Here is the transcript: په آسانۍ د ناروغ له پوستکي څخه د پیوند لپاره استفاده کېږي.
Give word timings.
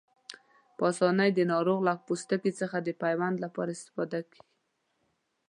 په 0.75 0.81
آسانۍ 0.91 1.29
د 1.35 1.39
ناروغ 1.51 1.79
له 1.87 1.93
پوستکي 2.05 2.51
څخه 2.61 2.77
د 2.81 2.89
پیوند 3.01 3.35
لپاره 3.45 3.69
استفاده 3.77 4.19
کېږي. 4.31 4.43